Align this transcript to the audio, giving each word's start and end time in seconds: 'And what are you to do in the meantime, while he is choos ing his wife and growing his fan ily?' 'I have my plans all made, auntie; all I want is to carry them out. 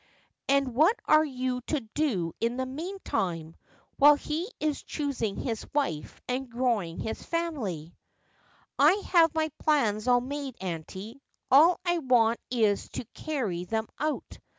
'And 0.49 0.73
what 0.73 0.99
are 1.05 1.23
you 1.23 1.61
to 1.67 1.79
do 1.93 2.33
in 2.41 2.57
the 2.57 2.65
meantime, 2.65 3.55
while 3.97 4.15
he 4.15 4.49
is 4.59 4.81
choos 4.83 5.21
ing 5.21 5.35
his 5.35 5.63
wife 5.75 6.19
and 6.27 6.49
growing 6.49 6.97
his 6.97 7.21
fan 7.21 7.57
ily?' 7.57 7.95
'I 8.79 8.93
have 9.11 9.35
my 9.35 9.49
plans 9.59 10.07
all 10.07 10.19
made, 10.19 10.55
auntie; 10.59 11.21
all 11.51 11.79
I 11.85 11.99
want 11.99 12.39
is 12.49 12.89
to 12.97 13.05
carry 13.13 13.65
them 13.65 13.87
out. 13.99 14.39